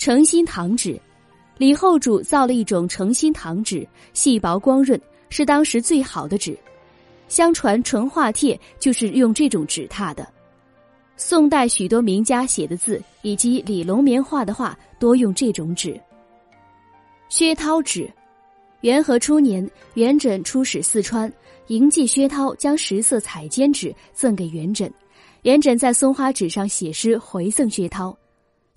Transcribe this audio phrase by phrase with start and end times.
[0.00, 0.98] 诚心堂纸，
[1.58, 6.58] 李后主造了一种诚心堂纸，细薄光润，是当时最好的纸。
[7.28, 10.26] 相传淳化帖就是用这种纸拓的。
[11.18, 16.00] 宋代许多名家写的字以及李龙棉画的画多用这种纸。
[17.28, 18.10] 薛涛纸，
[18.80, 21.30] 元和初年，元稹出使四川，
[21.66, 24.90] 迎继薛涛将十色彩笺纸赠给元稹，
[25.42, 28.16] 元稹在松花纸上写诗回赠薛涛。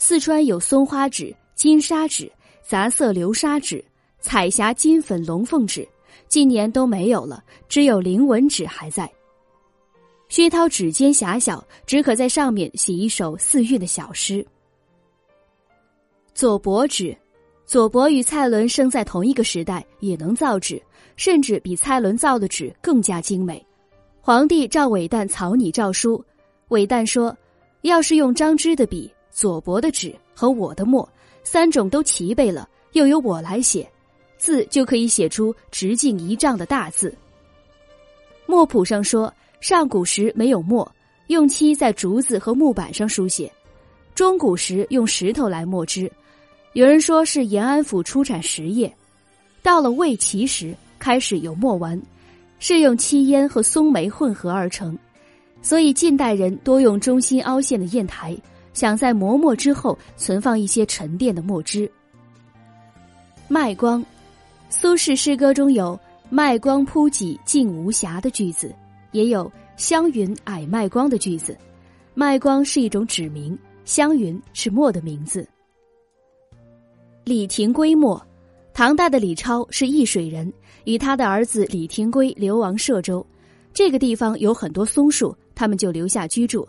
[0.05, 2.29] 四川有松花纸、金沙纸、
[2.61, 3.81] 杂色流沙纸、
[4.19, 5.87] 彩霞金粉龙凤纸。
[6.27, 9.09] 近年都没有了，只有灵纹纸还在。
[10.27, 14.45] 薛涛指尖狭小，只可在上面写一首四韵的小诗。
[16.35, 17.17] 左伯纸，
[17.65, 20.83] 左伯与蔡伦生在同一个时代，也能造纸，
[21.15, 23.65] 甚至比蔡伦造的纸更加精美。
[24.19, 26.21] 皇帝赵伟旦草拟诏书，
[26.67, 27.33] 韦旦说
[27.83, 31.07] ：“要是用张芝的笔、左伯的纸和我的墨，
[31.43, 33.89] 三种都齐备了，又由我来写。”
[34.37, 37.15] 字就可以写出直径一丈的大字。
[38.45, 40.89] 墨谱上说，上古时没有墨，
[41.27, 43.49] 用漆在竹子和木板上书写；
[44.13, 46.11] 中古时用石头来墨汁。
[46.73, 48.93] 有人说是延安府出产石叶，
[49.61, 52.01] 到了魏齐时开始有墨丸，
[52.59, 54.97] 是用漆烟和松梅混合而成。
[55.61, 58.35] 所以近代人多用中心凹陷的砚台，
[58.73, 61.89] 想在磨墨之后存放一些沉淀的墨汁。
[63.47, 64.03] 麦光。
[64.69, 65.97] 苏轼诗歌中有
[66.31, 68.73] “麦光铺脊尽无瑕”的句子，
[69.11, 71.55] 也有“湘云矮麦光”的句子。
[72.15, 75.47] 麦光是一种纸名，湘云是墨的名字。
[77.23, 78.19] 李廷圭墨，
[78.73, 80.51] 唐代的李超是易水人，
[80.85, 83.23] 与他的儿子李廷圭流亡歙州。
[83.75, 86.67] 这个地方有很多松树，他们就留下居住。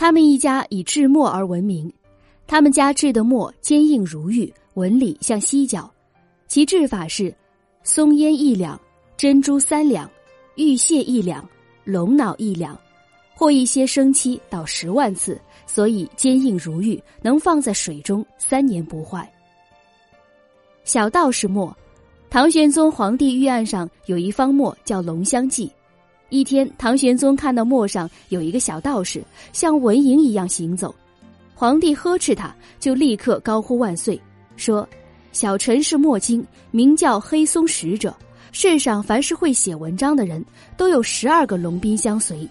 [0.00, 1.92] 他们一家以制墨而闻名，
[2.46, 5.92] 他们家制的墨坚硬如玉，纹理像犀角。
[6.48, 7.34] 其制法是：
[7.82, 8.80] 松烟一两，
[9.18, 10.10] 珍珠三两，
[10.54, 11.46] 玉屑一两，
[11.84, 12.80] 龙脑一两，
[13.34, 19.30] 或一些生漆到十万次，所以坚硬如玉，能放在水中三年不坏。
[20.82, 21.76] 小道士墨，
[22.30, 25.66] 唐玄宗皇帝御案上有一方墨叫《龙香记》。
[26.30, 30.94] 一天，唐玄宗看到墨上有一个小道士像蚊蝇一样行走，
[31.54, 34.20] 皇帝呵斥他，就立刻高呼万岁，
[34.56, 34.88] 说。
[35.32, 38.12] 小臣是墨经，名叫黑松使者。
[38.50, 40.44] 世上凡是会写文章的人，
[40.76, 42.48] 都有十二个龙兵相随。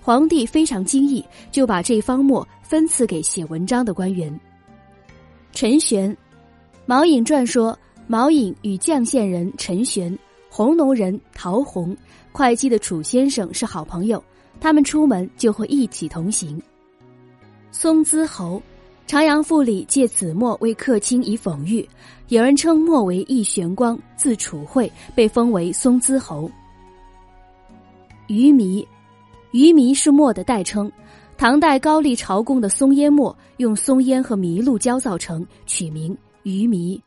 [0.00, 4.40] 皇帝非常惊异，就把这方墨分赐给写文章的官员。
[5.52, 6.10] 陈玄，
[6.86, 10.18] 《毛颖传》说，毛颖与绛县人陈玄、
[10.54, 11.96] 弘农人陶弘、
[12.30, 14.22] 会稽的楚先生是好朋友，
[14.60, 16.60] 他们出门就会一起同行。
[17.70, 18.60] 松滋侯。
[19.06, 21.88] 长阳赋里借此墨为客卿以讽喻，
[22.28, 26.50] 有人称墨为一玄光，字楚惠，被封为松滋侯。
[28.26, 28.86] 鱼糜，
[29.52, 30.90] 鱼糜是墨的代称。
[31.38, 37.00] 唐代高丽朝贡的松烟墨用松烟和麋鹿胶造成，取名鱼糜。